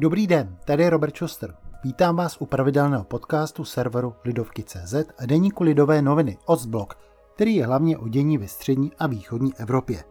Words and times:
Dobrý 0.00 0.26
den, 0.26 0.58
tady 0.64 0.82
je 0.82 0.90
Robert 0.90 1.16
Schuster. 1.16 1.54
Vítám 1.84 2.16
vás 2.16 2.36
u 2.40 2.46
pravidelného 2.46 3.04
podcastu 3.04 3.64
serveru 3.64 4.14
Lidovky.cz 4.24 4.94
a 5.18 5.26
deníku 5.26 5.64
Lidové 5.64 6.02
noviny 6.02 6.38
Ostblok, 6.46 6.98
který 7.34 7.56
je 7.56 7.66
hlavně 7.66 7.98
o 7.98 8.08
dění 8.08 8.38
ve 8.38 8.48
střední 8.48 8.92
a 8.98 9.06
východní 9.06 9.54
Evropě. 9.56 10.04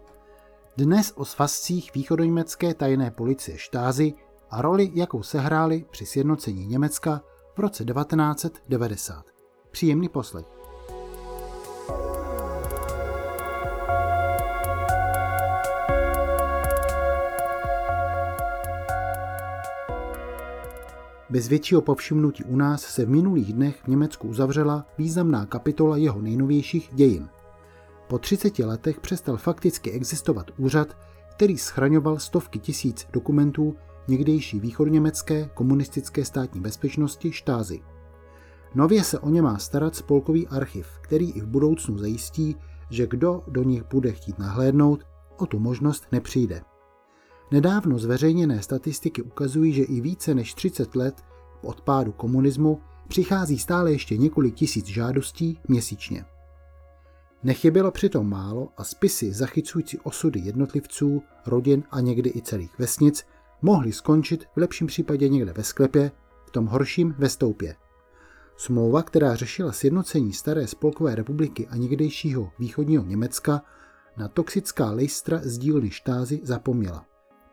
Dnes 0.77 1.13
o 1.15 1.25
svazcích 1.25 1.93
východoněmecké 1.93 2.73
tajné 2.73 3.11
policie 3.11 3.57
Štázy 3.57 4.13
a 4.49 4.61
roli, 4.61 4.91
jakou 4.93 5.23
sehráli 5.23 5.85
při 5.91 6.05
sjednocení 6.05 6.65
Německa 6.65 7.21
v 7.55 7.59
roce 7.59 7.85
1990. 7.85 9.25
Příjemný 9.71 10.09
poslech. 10.09 10.56
Bez 21.29 21.47
většího 21.47 21.81
povšimnutí 21.81 22.43
u 22.43 22.55
nás 22.55 22.81
se 22.81 23.05
v 23.05 23.09
minulých 23.09 23.53
dnech 23.53 23.83
v 23.83 23.87
Německu 23.87 24.27
uzavřela 24.27 24.85
významná 24.97 25.45
kapitola 25.45 25.97
jeho 25.97 26.21
nejnovějších 26.21 26.89
dějin. 26.93 27.29
Po 28.07 28.19
30 28.19 28.59
letech 28.59 28.99
přestal 28.99 29.37
fakticky 29.37 29.91
existovat 29.91 30.51
úřad, 30.57 30.97
který 31.31 31.57
schraňoval 31.57 32.19
stovky 32.19 32.59
tisíc 32.59 33.07
dokumentů 33.13 33.75
někdejší 34.07 34.59
východněmecké 34.59 35.49
komunistické 35.53 36.25
státní 36.25 36.61
bezpečnosti 36.61 37.31
štázy. 37.31 37.79
Nově 38.75 39.03
se 39.03 39.19
o 39.19 39.29
ně 39.29 39.41
má 39.41 39.57
starat 39.57 39.95
spolkový 39.95 40.47
archiv, 40.47 40.87
který 41.01 41.31
i 41.31 41.41
v 41.41 41.47
budoucnu 41.47 41.97
zajistí, 41.97 42.55
že 42.89 43.07
kdo 43.07 43.43
do 43.47 43.63
nich 43.63 43.83
bude 43.83 44.11
chtít 44.11 44.39
nahlédnout, 44.39 45.03
o 45.37 45.45
tu 45.45 45.59
možnost 45.59 46.07
nepřijde. 46.11 46.61
Nedávno 47.51 47.99
zveřejněné 47.99 48.61
statistiky 48.61 49.21
ukazují, 49.21 49.73
že 49.73 49.83
i 49.83 50.01
více 50.01 50.35
než 50.35 50.53
30 50.53 50.95
let 50.95 51.15
po 51.61 51.67
odpádu 51.67 52.11
komunismu 52.11 52.81
přichází 53.07 53.59
stále 53.59 53.91
ještě 53.91 54.17
několik 54.17 54.55
tisíc 54.55 54.85
žádostí 54.85 55.59
měsíčně. 55.67 56.25
Nechybělo 57.43 57.91
přitom 57.91 58.29
málo 58.29 58.69
a 58.77 58.83
spisy 58.83 59.33
zachycující 59.33 59.99
osudy 59.99 60.39
jednotlivců, 60.39 61.21
rodin 61.45 61.83
a 61.91 61.99
někdy 61.99 62.31
i 62.35 62.41
celých 62.41 62.79
vesnic 62.79 63.25
mohly 63.61 63.93
skončit 63.93 64.45
v 64.55 64.57
lepším 64.57 64.87
případě 64.87 65.29
někde 65.29 65.53
ve 65.53 65.63
sklepě, 65.63 66.11
v 66.45 66.51
tom 66.51 66.65
horším 66.65 67.15
ve 67.17 67.29
stoupě. 67.29 67.75
Smlouva, 68.57 69.03
která 69.03 69.35
řešila 69.35 69.71
sjednocení 69.71 70.33
staré 70.33 70.67
spolkové 70.67 71.15
republiky 71.15 71.67
a 71.67 71.75
někdejšího 71.75 72.51
východního 72.59 73.03
Německa, 73.03 73.61
na 74.17 74.27
toxická 74.27 74.91
lejstra 74.91 75.39
z 75.43 75.57
dílny 75.57 75.89
štázy 75.89 76.39
zapomněla. 76.43 77.05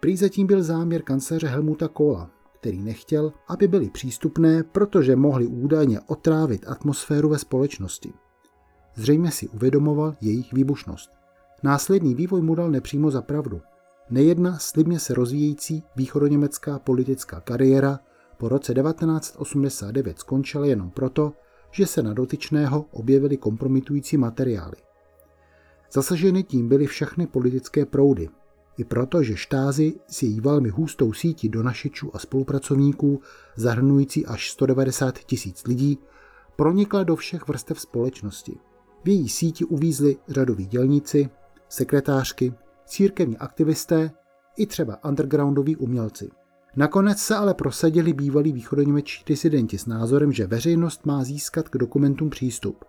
Prý 0.04 0.16
zatím 0.16 0.46
byl 0.46 0.62
záměr 0.62 1.02
kancléře 1.02 1.46
Helmuta 1.46 1.88
Kohla, 1.88 2.30
který 2.60 2.82
nechtěl, 2.82 3.32
aby 3.48 3.68
byly 3.68 3.90
přístupné, 3.90 4.62
protože 4.62 5.16
mohly 5.16 5.46
údajně 5.46 6.00
otrávit 6.00 6.68
atmosféru 6.68 7.28
ve 7.28 7.38
společnosti. 7.38 8.12
Zřejmě 8.94 9.30
si 9.30 9.48
uvědomoval 9.48 10.16
jejich 10.20 10.52
výbušnost. 10.52 11.10
Následný 11.62 12.14
vývoj 12.14 12.42
mu 12.42 12.54
dal 12.54 12.70
nepřímo 12.70 13.10
za 13.10 13.22
pravdu. 13.22 13.60
Nejedna 14.10 14.58
slibně 14.58 14.98
se 14.98 15.14
rozvíjející 15.14 15.82
východoněmecká 15.96 16.78
politická 16.78 17.40
kariéra 17.40 18.00
po 18.38 18.48
roce 18.48 18.74
1989 18.74 20.18
skončila 20.18 20.66
jenom 20.66 20.90
proto, 20.90 21.32
že 21.70 21.86
se 21.86 22.02
na 22.02 22.12
dotyčného 22.12 22.84
objevily 22.90 23.36
kompromitující 23.36 24.16
materiály. 24.16 24.76
Zasaženy 25.92 26.42
tím 26.42 26.68
byly 26.68 26.86
všechny 26.86 27.26
politické 27.26 27.86
proudy, 27.86 28.28
i 28.78 28.84
proto, 28.84 29.22
že 29.22 29.36
štázy 29.36 29.94
s 30.06 30.22
její 30.22 30.40
velmi 30.40 30.68
hustou 30.68 31.12
sítí 31.12 31.48
donašičů 31.48 32.16
a 32.16 32.18
spolupracovníků, 32.18 33.20
zahrnující 33.56 34.26
až 34.26 34.50
190 34.50 35.18
tisíc 35.18 35.64
lidí, 35.66 35.98
pronikla 36.56 37.02
do 37.02 37.16
všech 37.16 37.48
vrstev 37.48 37.80
společnosti. 37.80 38.56
V 39.04 39.08
její 39.08 39.28
síti 39.28 39.64
uvízli 39.64 40.16
řadoví 40.28 40.66
dělníci, 40.66 41.28
sekretářky, 41.68 42.54
církevní 42.86 43.38
aktivisté 43.38 44.10
i 44.56 44.66
třeba 44.66 45.04
undergroundoví 45.04 45.76
umělci. 45.76 46.30
Nakonec 46.76 47.18
se 47.18 47.36
ale 47.36 47.54
prosadili 47.54 48.12
bývalí 48.12 48.52
východoněmečtí 48.52 49.24
disidenti 49.26 49.78
s 49.78 49.86
názorem, 49.86 50.32
že 50.32 50.46
veřejnost 50.46 51.06
má 51.06 51.24
získat 51.24 51.68
k 51.68 51.78
dokumentům 51.78 52.30
přístup. 52.30 52.84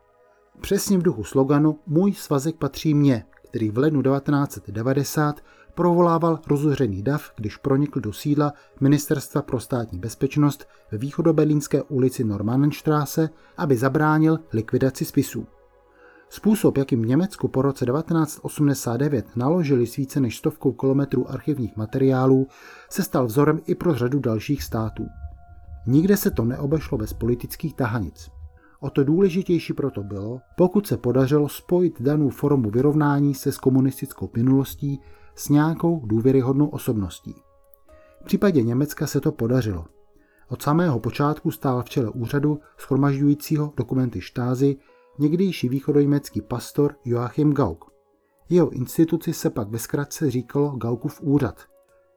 Přesně 0.62 0.98
v 0.98 1.02
duchu 1.02 1.24
sloganu 1.24 1.80
Můj 1.88 2.14
svazek 2.14 2.56
patří 2.56 2.94
mně, 2.94 3.26
který 3.50 3.70
v 3.70 3.78
lednu 3.78 4.02
1990 4.02 5.42
provolával 5.76 6.40
rozuřený 6.48 7.04
dav, 7.04 7.32
když 7.36 7.58
pronikl 7.58 8.00
do 8.00 8.14
sídla 8.14 8.54
Ministerstva 8.82 9.42
pro 9.42 9.60
státní 9.60 10.00
bezpečnost 10.00 10.68
ve 10.92 10.98
východobelínské 10.98 11.84
ulici 11.84 12.24
Normannenstraße, 12.24 13.30
aby 13.58 13.78
zabránil 13.78 14.40
likvidaci 14.54 15.06
spisů. 15.06 15.48
Způsob, 16.30 16.78
jakým 16.78 17.06
Německu 17.06 17.48
po 17.48 17.62
roce 17.62 17.86
1989 17.86 19.26
naložili 19.36 19.88
s 19.88 19.96
více 19.96 20.20
než 20.20 20.38
stovkou 20.38 20.72
kilometrů 20.72 21.32
archivních 21.32 21.78
materiálů, 21.78 22.48
se 22.90 23.04
stal 23.04 23.26
vzorem 23.26 23.62
i 23.66 23.76
pro 23.76 23.94
řadu 23.94 24.20
dalších 24.20 24.64
států. 24.64 25.06
Nikde 25.88 26.18
se 26.18 26.32
to 26.32 26.46
neobešlo 26.46 26.98
bez 26.98 27.14
politických 27.14 27.74
tahanic. 27.74 28.30
O 28.80 28.90
to 28.90 29.04
důležitější 29.04 29.74
proto 29.74 30.04
bylo, 30.04 30.40
pokud 30.58 30.88
se 30.88 30.98
podařilo 30.98 31.50
spojit 31.50 32.02
danou 32.02 32.30
formu 32.30 32.70
vyrovnání 32.70 33.34
se 33.34 33.52
s 33.52 33.58
komunistickou 33.58 34.30
minulostí 34.36 35.00
s 35.36 35.50
nějakou 35.50 36.02
důvěryhodnou 36.06 36.68
osobností. 36.68 37.36
V 38.22 38.26
případě 38.26 38.64
Německa 38.64 39.08
se 39.08 39.22
to 39.22 39.32
podařilo. 39.32 39.86
Od 40.50 40.62
samého 40.62 41.00
počátku 41.00 41.52
stál 41.52 41.84
v 41.84 41.90
čele 41.90 42.10
úřadu 42.10 42.60
schromažďujícího 42.78 43.74
dokumenty 43.78 44.22
štázy 44.22 44.76
někdejší 45.20 45.70
východoněmecký 45.70 46.42
pastor 46.42 46.96
Joachim 47.06 47.54
Gauck. 47.54 47.86
Jeho 48.50 48.70
instituci 48.70 49.34
se 49.34 49.50
pak 49.50 49.70
ve 49.70 49.80
zkratce 49.80 50.32
říkalo 50.32 50.70
Gaukův 50.70 51.22
úřad. 51.22 51.62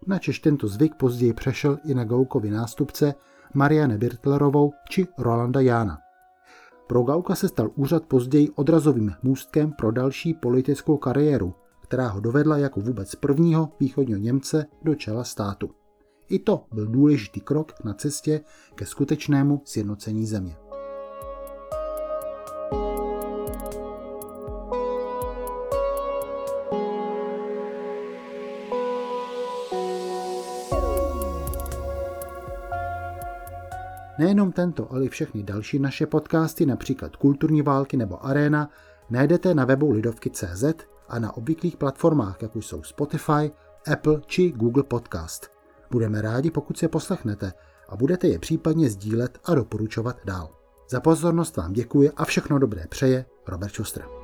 Načež 0.07 0.39
tento 0.39 0.69
zvyk 0.69 0.95
později 0.95 1.33
přešel 1.33 1.79
i 1.85 1.95
na 1.95 2.05
Gaukovi 2.05 2.51
nástupce 2.51 3.15
Marianne 3.55 3.99
Birtlerovou 3.99 4.73
či 4.89 5.07
Rolanda 5.19 5.61
Jána. 5.61 5.99
Pro 6.87 7.03
Gauka 7.03 7.35
se 7.35 7.49
stal 7.49 7.71
úřad 7.75 8.07
později 8.07 8.51
odrazovým 8.51 9.13
můstkem 9.23 9.73
pro 9.73 9.91
další 9.91 10.35
politickou 10.35 10.97
kariéru, 10.97 11.55
která 11.89 12.09
ho 12.09 12.21
dovedla 12.21 12.59
jako 12.59 12.81
vůbec 12.81 13.15
prvního 13.15 13.69
východního 13.81 14.19
Němce 14.19 14.67
do 14.83 14.95
čela 14.95 15.25
státu. 15.25 15.71
I 16.29 16.39
to 16.39 16.65
byl 16.73 16.87
důležitý 16.87 17.41
krok 17.41 17.73
na 17.85 17.95
cestě 17.95 18.41
ke 18.75 18.87
skutečnému 18.87 19.63
sjednocení 19.65 20.27
země. 20.27 20.57
Nejenom 34.19 34.53
tento, 34.53 34.93
ale 34.93 35.05
i 35.05 35.09
všechny 35.09 35.43
další 35.43 35.79
naše 35.79 36.07
podcasty, 36.07 36.67
například 36.67 37.17
Kulturní 37.17 37.63
války 37.63 37.97
nebo 37.97 38.27
Arena, 38.27 38.71
najdete 39.11 39.55
na 39.55 39.65
webu 39.65 39.91
lidovky.cz 39.91 40.65
a 41.09 41.19
na 41.19 41.37
obvyklých 41.37 41.77
platformách, 41.77 42.43
jako 42.43 42.59
jsou 42.59 42.83
Spotify, 42.83 43.51
Apple 43.93 44.21
či 44.27 44.53
Google 44.53 44.83
Podcast. 44.83 45.51
Budeme 45.91 46.23
rádi, 46.23 46.51
pokud 46.51 46.79
se 46.79 46.89
poslechnete 46.89 47.53
a 47.89 47.97
budete 47.97 48.29
je 48.29 48.39
případně 48.39 48.91
sdílet 48.91 49.39
a 49.45 49.55
doporučovat 49.55 50.17
dál. 50.25 50.49
Za 50.91 51.01
pozornost 51.01 51.57
vám 51.57 51.73
děkuji 51.73 52.11
a 52.17 52.25
všechno 52.25 52.59
dobré 52.59 52.87
přeje 52.89 53.25
Robert 53.47 53.73
Schuster. 53.73 54.18